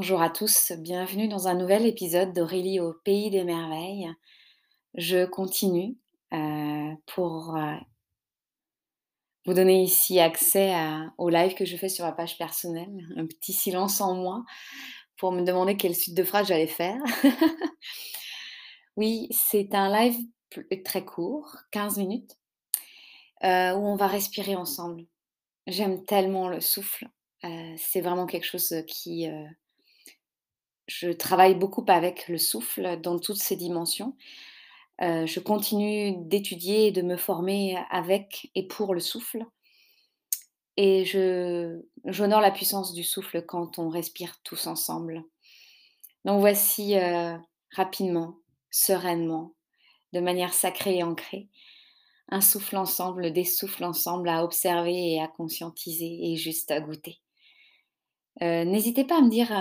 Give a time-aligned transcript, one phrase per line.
[0.00, 4.08] Bonjour à tous, bienvenue dans un nouvel épisode d'Aurélie au Pays des Merveilles.
[4.94, 5.96] Je continue
[6.32, 7.74] euh, pour euh,
[9.44, 10.72] vous donner ici accès
[11.18, 14.44] au live que je fais sur ma page personnelle, un petit silence en moi
[15.16, 17.02] pour me demander quelle suite de phrases j'allais faire.
[18.96, 20.16] oui, c'est un live
[20.84, 22.38] très court, 15 minutes,
[23.42, 25.06] euh, où on va respirer ensemble.
[25.66, 27.08] J'aime tellement le souffle.
[27.42, 29.28] c'est vraiment quelque chose qui...
[30.88, 34.16] euh, je travaille beaucoup avec le souffle dans toutes ses dimensions.
[35.02, 39.44] Heu, je continue d'étudier et de me former avec et pour le souffle
[40.78, 45.24] et j'honore la puissance du souffle quand on respire tous ensemble.
[46.24, 47.38] Donc voici, heu,
[47.72, 48.36] rapidement,
[48.70, 49.54] sereinement,
[50.12, 51.48] de manière sacrée et ancrée,
[52.30, 57.20] un souffle ensemble, des souffles ensemble à observer et à conscientiser et juste à goûter.
[58.40, 59.52] Heu, n'hésitez pas à me dire,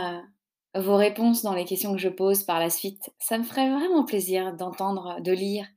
[0.80, 3.12] vos réponses dans les questions que je pose par la suite.
[3.20, 5.68] Ça me ferait vraiment plaisir d'entendre, de lire,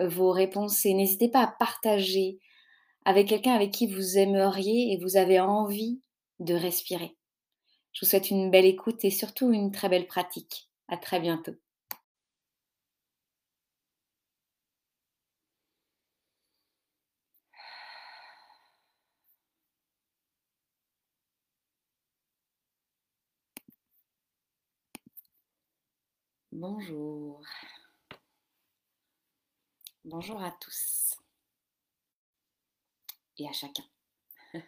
[0.00, 2.40] heu, vos réponses et n'hésitez pas à partager
[3.04, 6.00] avec quelqu'un avec qui vous aimeriez et vous avez envie
[6.40, 7.16] de respirer.
[7.92, 10.70] Je vous souhaite une belle écoute et surtout une très belle pratique.
[10.88, 11.54] À très bientôt.
[26.58, 27.44] Bonjour.
[30.06, 31.14] Bonjour à tous
[33.36, 33.84] et à chacun.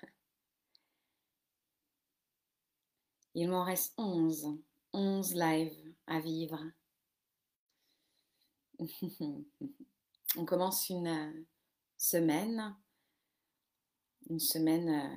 [3.35, 4.59] Il m'en reste 11.
[4.93, 6.63] 11 lives à vivre.
[10.37, 11.47] On commence une euh,
[11.97, 12.77] semaine,
[14.29, 15.17] une semaine euh,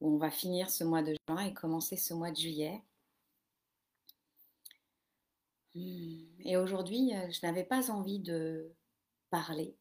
[0.00, 2.82] où on va finir ce mois de juin et commencer ce mois de juillet.
[5.78, 8.72] Et aujourd'hui, euh, je n'avais pas envie de
[9.30, 9.76] parler,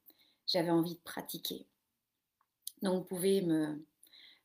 [0.48, 1.68] j'avais envie de pratiquer.
[2.82, 3.86] Donc vous pouvez me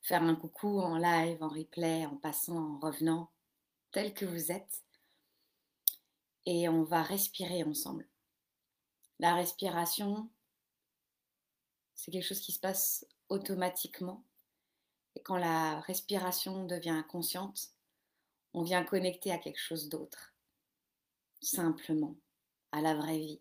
[0.02, 3.30] faire un coucou en live, en replay, en passant, en revenant,
[3.90, 4.84] tel que vous êtes.
[6.46, 8.06] Et on va respirer ensemble.
[9.18, 10.30] La respiration,
[11.94, 14.24] c'est quelque chose qui se passe automatiquement.
[15.16, 17.70] Et quand la respiration devient consciente,
[18.54, 20.29] on vient connecter à quelque chose d'autre.
[21.42, 22.16] Simplement,
[22.70, 23.40] à la vraie vie.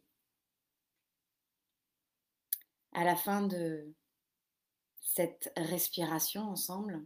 [2.93, 3.93] À la fin de
[5.01, 7.05] cette respiration ensemble,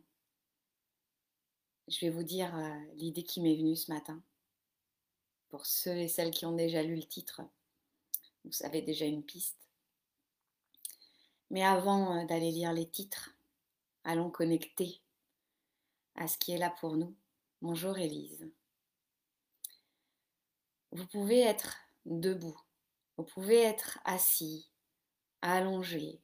[1.87, 4.21] je vais vous dire euh, l'idée qui m'est venue ce matin.
[5.49, 7.41] Pour ceux et celles qui ont déjà lu le titre,
[8.45, 9.67] vous savez déjà une piste.
[11.49, 13.35] Mais avant euh, d'aller lire les titres,
[14.03, 15.01] allons connecter
[16.15, 17.15] à ce qui est là pour nous.
[17.61, 18.49] Bonjour Élise.
[20.95, 22.61] Vous pouvez être debout,
[23.17, 24.69] vous pouvez être assis,
[25.41, 26.21] allongé,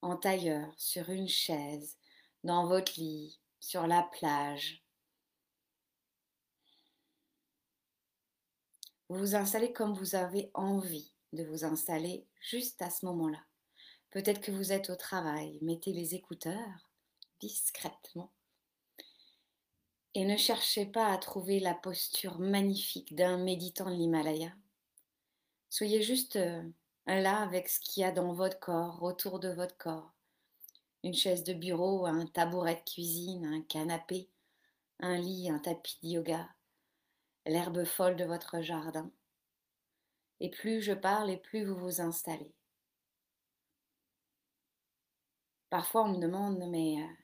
[0.00, 1.96] en tailleur, sur une chaise,
[2.42, 4.82] dans votre lit, sur la plage.
[9.08, 13.44] Vous vous installez comme vous avez envie de vous installer juste à ce moment-là.
[14.10, 16.90] Peut-être que vous êtes au travail, mettez les écouteurs
[17.38, 18.32] discrètement
[20.14, 24.52] et ne cherchez pas à trouver la posture magnifique d'un méditant de l'Himalaya.
[25.70, 26.62] Soyez juste euh,
[27.06, 30.12] là avec ce qu'il y a dans votre corps, autour de votre corps.
[31.02, 34.28] Une chaise de bureau, un tabouret de cuisine, un canapé,
[35.00, 36.48] un lit, un tapis de yoga,
[37.46, 39.10] l'herbe folle de votre jardin.
[40.40, 42.52] Et plus je parle, et plus vous vous installez.
[45.70, 47.14] Parfois on me demande, mais euh,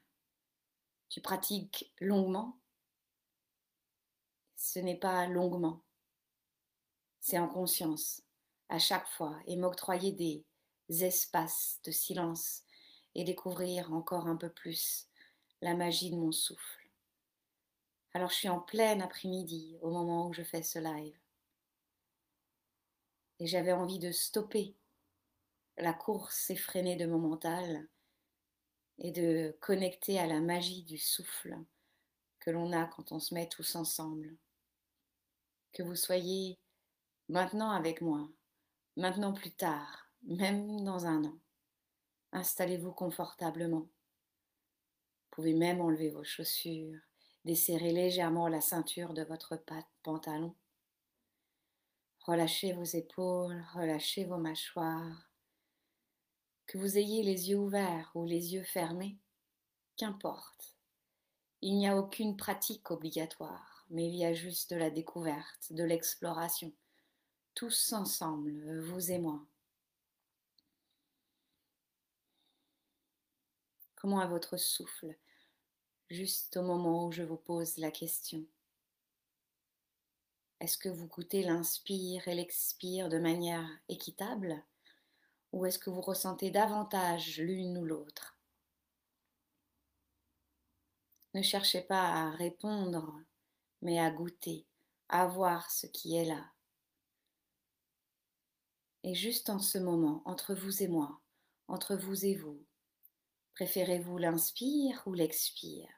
[1.11, 2.59] tu pratiques longuement?
[4.61, 5.85] Ce n'est pas longuement,
[7.21, 8.23] c'est en conscience,
[8.69, 10.45] à chaque fois, et m'octroyer des
[10.89, 12.65] espaces de silence
[13.15, 15.07] et découvrir encore un peu plus
[15.63, 16.91] la magie de mon souffle.
[18.15, 21.17] Alors je suis en plein après-midi au moment où je fais ce live.
[23.39, 24.75] Et j'avais envie de stopper
[25.77, 27.89] la course effrénée de mon mental
[28.99, 31.57] et de connecter à la magie du souffle
[32.41, 34.37] que l'on a quand on se met tous ensemble.
[35.79, 36.59] Que vous soyez
[37.29, 38.29] maintenant avec moi,
[38.97, 41.39] maintenant plus tard, même dans un an.
[42.33, 43.83] Installez-vous confortablement.
[43.83, 46.99] Vous pouvez même enlever vos chaussures,
[47.45, 49.63] desserrer légèrement la ceinture de votre
[50.03, 50.57] pantalon.
[52.23, 55.31] Relâchez vos épaules, relâchez vos mâchoires.
[56.67, 59.17] Que vous ayez les yeux ouverts ou les yeux fermés,
[59.97, 60.77] qu'importe.
[61.61, 65.85] Il n'y a aucune pratique obligatoire, mais il y a juste de la découverte, de
[65.85, 66.73] l'exploration.
[67.55, 69.45] Tous ensemble, vous et moi.
[73.97, 75.17] Comment est votre souffle
[76.09, 78.45] juste au moment où je vous pose la question?
[80.61, 84.63] Est-ce que vous goûtez l'inspire et l'expire de manière équitable?
[85.53, 88.37] Ou est-ce que vous ressentez davantage l'une ou l'autre?
[91.35, 93.21] Ne cherchez pas à répondre,
[93.83, 94.67] mais à goûter,
[95.09, 96.53] à voir ce qui est là.
[99.05, 101.21] Et juste en ce moment, entre vous et moi,
[101.69, 102.67] entre vous et vous,
[103.55, 105.89] préférez-vous l'inspire ou l'expire?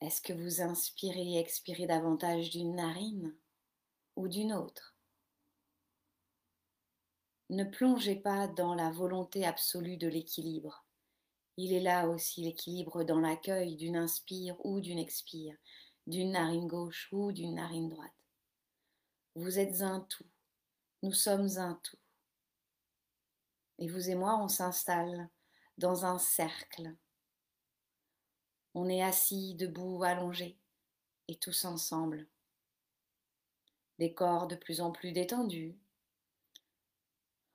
[0.00, 3.36] Est-ce que vous inspirez et expirez davantage d'une narine
[4.14, 4.96] ou d'une autre?
[7.50, 10.87] Ne plongez pas dans la volonté absolue de l'équilibre.
[11.60, 15.56] Il est là aussi l'équilibre dans l'accueil d'une inspire ou d'une expire,
[16.06, 18.12] d'une narine gauche ou d'une narine droite.
[19.34, 20.28] Vous êtes un tout,
[21.02, 21.98] nous sommes un tout.
[23.80, 25.28] Et vous et moi, on s'installe
[25.78, 26.94] dans un cercle.
[28.74, 30.60] On est assis, debout, allongé,
[31.26, 32.28] et tous ensemble.
[33.98, 35.76] Des corps de plus en plus détendus.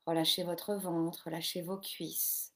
[0.05, 2.52] Relâchez votre ventre, relâchez vos cuisses.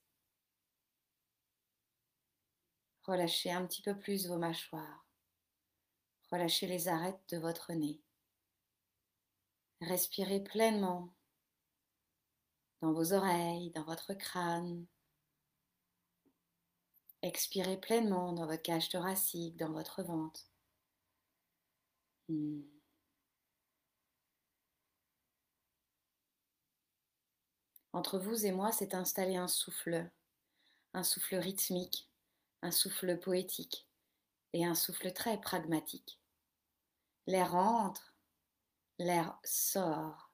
[3.07, 5.05] Relâchez un petit peu plus vos mâchoires.
[6.29, 8.01] Relâchez les arêtes de votre nez.
[9.79, 11.13] Respirez pleinement
[12.81, 14.85] dans vos oreilles, dans votre crâne.
[17.21, 20.51] Expirez pleinement dans votre cage thoracique, dans votre ventre.
[22.27, 22.61] Hmm.
[27.93, 30.11] Entre vous et moi s'est installé un souffle,
[30.93, 32.06] un souffle rythmique
[32.61, 33.87] un souffle poétique
[34.53, 36.19] et un souffle très pragmatique.
[37.27, 38.15] L'air entre,
[38.99, 40.31] l'air sort.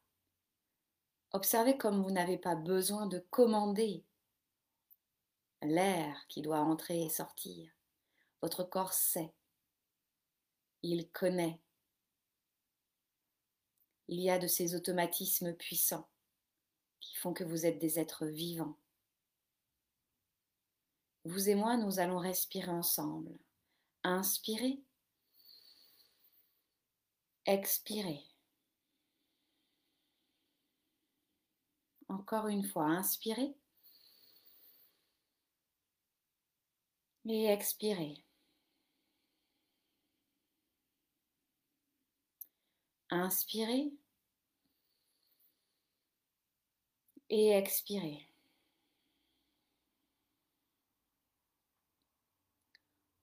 [1.32, 4.06] Observez comme vous n'avez pas besoin de commander
[5.64, 7.72] l'air qui doit entrer et sortir.
[8.42, 9.34] Votre corps sait.
[10.82, 11.60] Il connaît.
[14.10, 16.10] Il y a de ces automatismes puissants
[17.00, 18.78] qui font que vous êtes des êtres vivants.
[21.26, 23.38] Vous et moi, nous allons respirer ensemble.
[24.04, 24.82] Inspirez.
[27.46, 28.24] Expirez.
[32.10, 33.56] Encore une fois, inspirez.
[37.26, 38.24] Et expirez.
[43.10, 43.94] Inspirez.
[47.30, 48.33] Et expirez.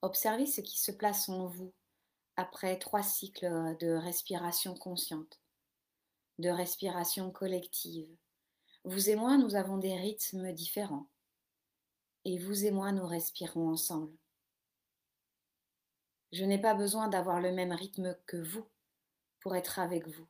[0.02, 1.72] Observez ce qui se place en vous
[2.36, 5.40] après trois cycles de respiration consciente,
[6.38, 8.08] de respiration collective.
[8.84, 11.06] Vous et moi, nous avons des rythmes différents.
[12.24, 14.16] Et vous et moi, nous respirons ensemble.
[16.32, 18.66] Je n'ai pas besoin d'avoir le même rythme que vous
[19.40, 20.26] pour être avec vous.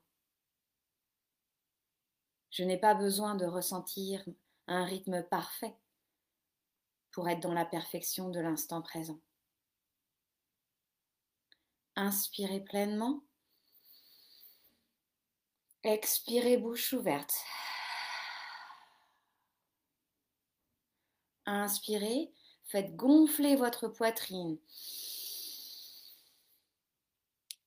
[2.50, 4.24] Je n'ai pas besoin de ressentir
[4.66, 5.76] un rythme parfait
[7.12, 9.20] pour être dans la perfection de l'instant présent.
[11.96, 13.22] Inspirez pleinement.
[15.82, 17.34] Expirez bouche ouverte.
[21.46, 22.32] Inspirez,
[22.66, 24.58] faites gonfler votre poitrine.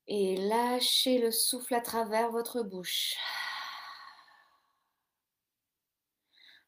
[0.08, 3.16] Et lâchez le souffle à travers votre bouche.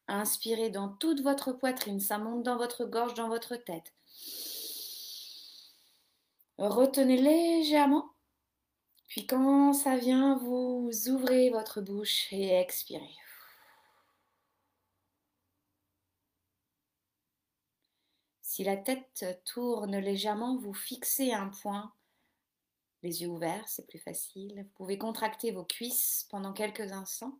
[0.08, 3.92] Inspirez dans toute votre poitrine, ça monte dans votre gorge, dans votre tête.
[6.58, 8.10] Retenez légèrement.
[9.08, 13.14] Puis quand ça vient, vous ouvrez votre bouche et expirez.
[18.40, 21.92] Si la tête tourne légèrement, vous fixez un point.
[23.02, 24.62] Les yeux ouverts, c'est plus facile.
[24.62, 27.38] Vous pouvez contracter vos cuisses pendant quelques instants.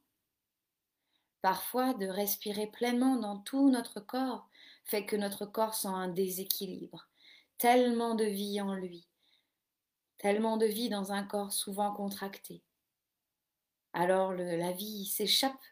[1.40, 4.49] Parfois, de respirer pleinement dans tout notre corps
[4.85, 7.08] fait que notre corps sent un déséquilibre
[7.59, 9.09] tellement de vie en lui,
[10.19, 12.63] tellement de vie dans un corps souvent contracté.
[13.93, 15.65] Alors la vie s'échappe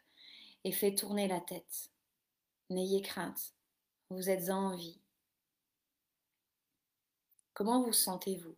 [0.63, 1.91] et fait tourner la tête.
[2.69, 3.53] N'ayez crainte,
[4.09, 4.99] vous êtes en vie.
[7.53, 8.57] Comment vous sentez-vous?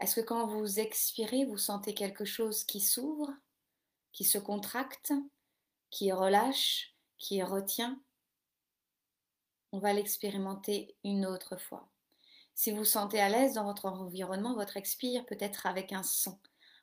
[0.00, 3.32] Est-ce que quand vous expirez, vous sentez quelque chose qui s'ouvre,
[4.12, 5.12] qui se contracte,
[5.90, 8.02] qui relâche, qui retient?
[9.72, 11.88] On va l'expérimenter une autre fois.
[12.54, 16.38] Si vous sentez à l'aise dans votre environnement, votre expire peut être avec un son,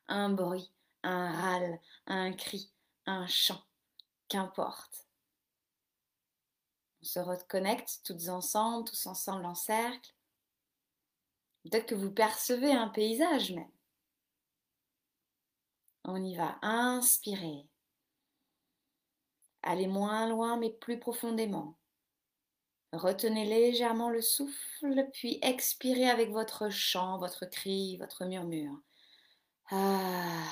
[0.06, 0.70] un bruit,
[1.02, 2.70] un râle, un cri,
[3.06, 3.62] un chant,
[4.28, 5.06] qu'importe.
[7.02, 10.14] On se reconnecte toutes ensemble, tous ensemble en cercle.
[11.64, 13.70] Peut-être que vous percevez un paysage même.
[16.04, 16.58] On y va.
[16.62, 17.66] Inspirez.
[19.62, 21.76] Allez moins loin mais plus profondément.
[22.96, 28.80] Retenez légèrement le souffle, puis expirez avec votre chant, votre cri, votre murmure.
[29.70, 30.44] Ah.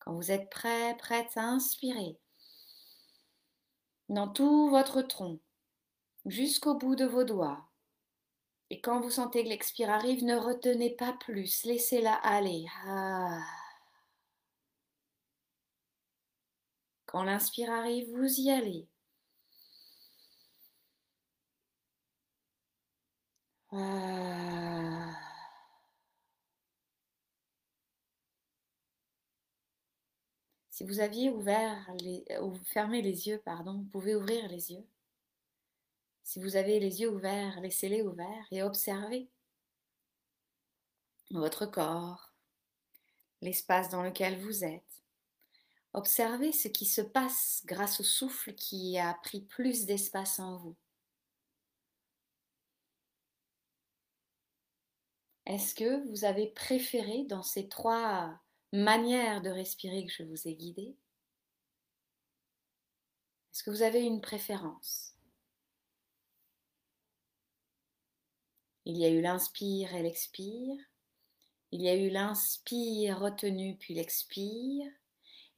[0.00, 2.18] Quand vous êtes prêt, prête à inspirer,
[4.08, 5.38] dans tout votre tronc,
[6.24, 7.68] jusqu'au bout de vos doigts.
[8.70, 12.66] Et quand vous sentez que l'expire arrive, ne retenez pas plus, laissez-la aller.
[12.86, 13.42] Ah.
[17.08, 18.86] Quand l'inspire arrive, vous y allez.
[23.72, 25.14] Ah.
[30.70, 34.86] Si vous aviez ouvert les, ou fermé les yeux, pardon, vous pouvez ouvrir les yeux.
[36.24, 39.30] Si vous avez les yeux ouverts, laissez-les ouverts et observez
[41.30, 42.32] votre corps,
[43.40, 44.97] l'espace dans lequel vous êtes.
[45.94, 50.76] Observez ce qui se passe grâce au souffle qui a pris plus d'espace en vous.
[55.46, 58.38] Est-ce que vous avez préféré dans ces trois
[58.72, 60.94] manières de respirer que je vous ai guidé
[63.52, 65.14] Est-ce que vous avez une préférence?
[68.84, 70.76] Il y a eu l'inspire et l'expire.
[71.72, 74.90] Il y a eu l'inspire retenu puis l'expire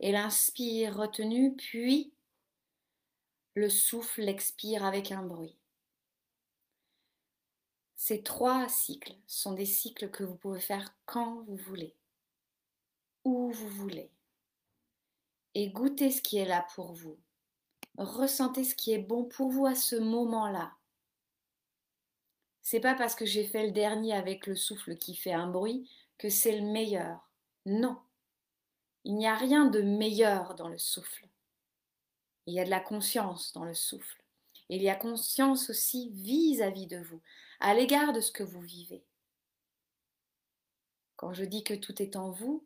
[0.01, 2.13] et l'inspire retenu, puis
[3.55, 5.57] le souffle expire avec un bruit.
[7.97, 11.95] Ces trois cycles sont des cycles que vous pouvez faire quand vous voulez,
[13.25, 14.11] où vous voulez.
[15.55, 17.19] Et goûtez ce qui est là pour vous.
[17.99, 20.73] Ressentez ce qui est bon pour vous à ce moment-là.
[22.63, 25.91] C'est pas parce que j'ai fait le dernier avec le souffle qui fait un bruit
[26.17, 27.29] que c'est le meilleur.
[27.67, 27.99] Non.
[29.05, 31.27] Il n'y a rien de meilleur dans le souffle.
[32.47, 34.23] Il y a de la conscience dans le souffle.
[34.69, 37.21] il y a conscience aussi vis-à-vis de vous,
[37.59, 39.05] à l'égard de ce que vous vivez.
[41.17, 42.65] Quand je dis que tout est en vous,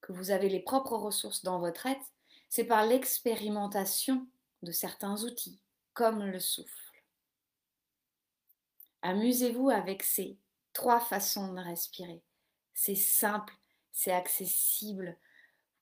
[0.00, 2.12] que vous avez les propres ressources dans votre être,
[2.48, 4.26] c'est par l'expérimentation
[4.62, 5.60] de certains outils,
[5.94, 7.02] comme le souffle.
[9.02, 10.38] Amusez-vous avec ces
[10.72, 12.22] trois façons de respirer.
[12.74, 13.54] C'est simple,
[13.92, 15.16] c'est accessible,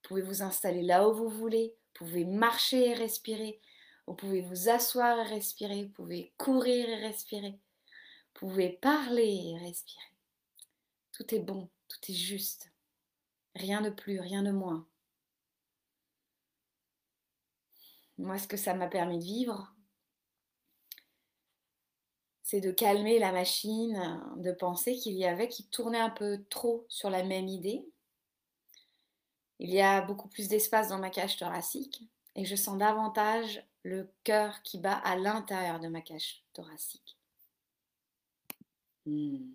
[0.08, 3.60] pouvez vous installer là où vous voulez, vous pouvez marcher et respirer,
[4.06, 9.58] vous pouvez vous asseoir et respirer, vous pouvez courir et respirer, vous pouvez parler et
[9.58, 10.00] respirer.
[11.12, 12.72] Tout est bon, tout est juste.
[13.54, 14.86] Rien de plus, rien de moins.
[18.16, 19.74] Moi, ce que ça m'a permis de vivre,
[22.42, 26.86] c'est de calmer la machine de pensée qu'il y avait qui tournait un peu trop
[26.88, 27.86] sur la même idée
[29.58, 32.02] il y a beaucoup plus d'espace dans ma cage thoracique
[32.34, 37.18] et je sens davantage le cœur qui bat à l'intérieur de ma cage thoracique.
[39.06, 39.52] Hmm,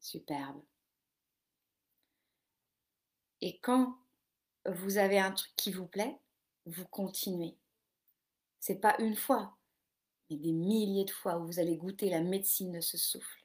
[0.00, 0.62] superbe.
[3.40, 3.98] Et quand
[4.66, 6.18] vous avez un truc qui vous plaît,
[6.66, 7.56] vous continuez.
[8.60, 9.56] C'est pas une fois,
[10.30, 13.44] mais des milliers de fois où vous allez goûter la médecine de ce souffle.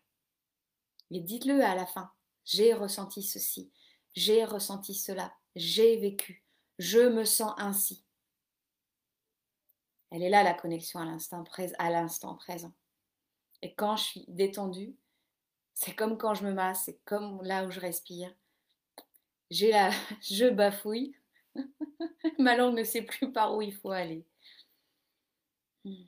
[1.11, 2.11] Et dites-le à la fin.
[2.45, 3.71] J'ai ressenti ceci,
[4.13, 6.43] j'ai ressenti cela, j'ai vécu,
[6.79, 8.03] je me sens ainsi.
[10.12, 12.74] Elle est là la connexion à l'instant présent.
[13.62, 14.95] Et quand je suis détendue,
[15.74, 18.33] c'est comme quand je me masse, c'est comme là où je respire.
[19.50, 19.89] J'ai la,
[20.22, 21.15] je bafouille.
[22.39, 24.25] Ma langue ne sait plus par où il faut aller.
[25.83, 26.07] Il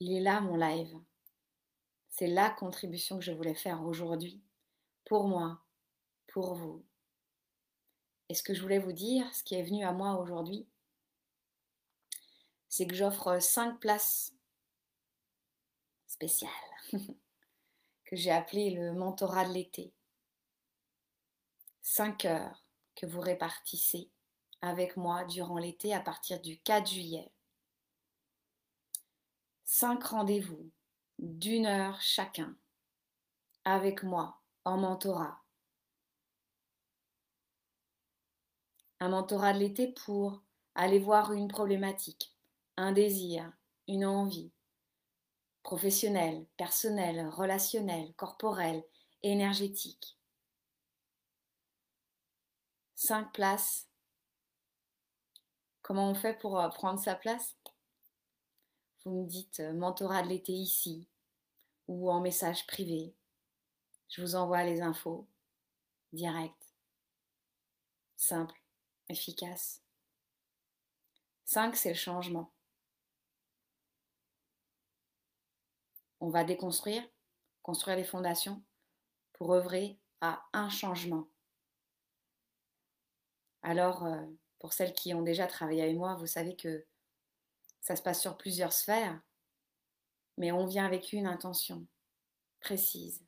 [0.00, 0.98] est là mon live.
[2.08, 4.42] C'est la contribution que je voulais faire aujourd'hui.
[5.04, 5.60] Pour moi,
[6.28, 6.84] pour vous,
[8.34, 10.66] et ce que je voulais vous dire, ce qui est venu à moi aujourd'hui,
[12.68, 14.34] c'est que j'offre cinq places
[16.08, 16.50] spéciales
[18.04, 19.94] que j'ai appelées le mentorat de l'été.
[21.80, 24.10] Cinq heures que vous répartissez
[24.62, 27.30] avec moi durant l'été à partir du 4 juillet.
[29.64, 30.72] Cinq rendez-vous
[31.20, 32.58] d'une heure chacun
[33.64, 35.43] avec moi en mentorat
[39.00, 40.44] un mentorat de l'été pour
[40.76, 42.34] Allez voir une problématique,
[42.76, 43.52] un désir,
[43.86, 44.50] une envie,
[45.62, 48.84] professionnelle, personnelle, relationnelle, corporelle,
[49.22, 50.18] énergétique.
[52.96, 53.88] Cinq places.
[55.82, 57.54] Comment on fait pour euh, prendre sa place?
[59.04, 61.06] Vous me dites euh, mentorat de l'été ici
[61.86, 63.14] ou en message privé.
[64.08, 65.28] Je vous envoie les infos
[66.12, 66.74] direct,
[68.16, 68.63] simple,
[69.14, 69.82] efficace.
[71.44, 72.52] 5, c'est le changement.
[76.20, 77.02] On va déconstruire,
[77.62, 78.62] construire les fondations
[79.34, 81.28] pour œuvrer à un changement.
[83.62, 84.26] Alors, euh,
[84.58, 86.86] pour celles qui ont déjà travaillé avec moi, vous savez que
[87.80, 89.20] ça se passe sur plusieurs sphères,
[90.38, 91.86] mais on vient avec une intention
[92.60, 93.24] précise.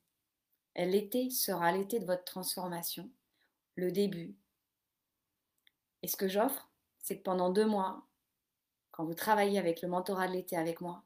[0.74, 3.10] L'été sera l'été de votre transformation,
[3.76, 4.36] le début.
[6.06, 6.70] Et ce que j'offre,
[7.00, 8.06] c'est que pendant deux mois,
[8.92, 11.02] quand vous travaillez avec le mentorat de l'été avec moi,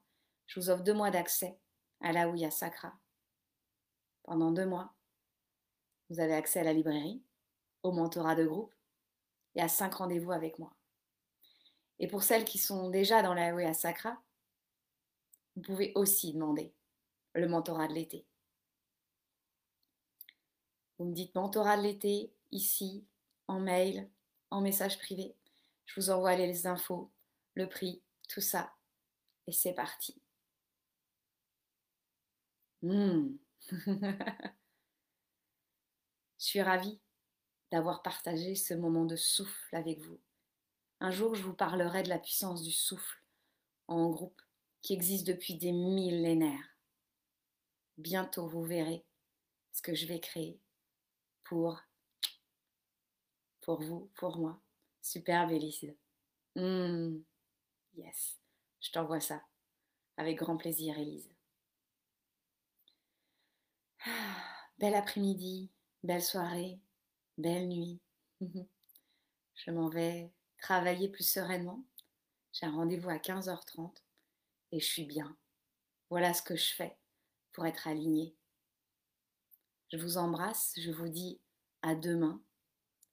[0.47, 1.59] je vous offre deux mois d'accès
[2.03, 2.93] à la Sacra.
[4.25, 4.93] Pendant deux mois,
[6.11, 7.23] vous avez accès à la librairie,
[7.83, 8.75] au mentorat de groupe
[9.55, 10.77] et à cinq rendez-vous avec moi.
[11.99, 14.21] Et pour celles qui sont déjà dans la Sacra,
[15.57, 16.75] vous pouvez aussi demander
[17.33, 18.27] le mentorat de l'été.
[20.99, 23.07] Vous me dites mentorat de l'été ici,
[23.47, 24.11] en mail,
[24.51, 25.35] en message privé.
[25.87, 27.11] Je vous envoie les infos,
[27.55, 28.73] le prix, tout ça.
[29.47, 30.21] Et c'est parti.
[32.83, 33.37] Hmm.
[33.71, 34.07] je
[36.39, 37.01] suis ravie
[37.71, 40.21] d'avoir partagé ce moment de souffle avec vous.
[41.01, 43.23] Un jour, je vous parlerai de la puissance du souffle
[43.89, 44.41] en groupe
[44.83, 46.77] qui existe depuis des millénaires.
[47.99, 49.05] Bientôt, vous verrez
[49.73, 50.59] ce que je vais créer
[51.45, 51.81] pour,
[53.61, 54.61] pour vous, pour moi.
[55.03, 55.95] Superbe, Élise.
[56.57, 57.19] Hmm.
[57.95, 58.39] Yes,
[58.81, 59.43] je t'envoie ça.
[60.17, 61.31] Avec grand plaisir, Élise.
[64.05, 64.11] Ah,
[64.79, 65.71] bel après-midi,
[66.03, 66.81] belle soirée,
[67.39, 68.01] belle nuit.
[69.55, 71.85] je m'en vais travailler plus sereinement.
[72.53, 73.93] J'ai un rendez-vous à 15h30
[74.73, 75.37] et je suis bien.
[76.09, 76.97] Voilà ce que je fais
[77.53, 78.35] pour être alignée.
[79.93, 81.41] Je vous embrasse, je vous dis
[81.83, 82.41] à demain.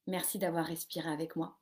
[0.08, 1.58] Merci d'avoir respiré avec moi.